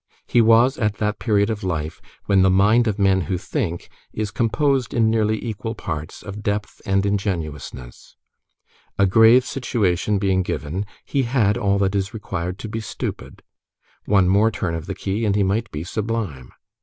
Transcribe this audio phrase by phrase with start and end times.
[0.25, 4.31] He was at that period of life when the mind of men who think is
[4.31, 8.15] composed, in nearly equal parts, of depth and ingenuousness.
[8.97, 13.43] A grave situation being given, he had all that is required to be stupid:
[14.05, 16.51] one more turn of the key, and he might be sublime.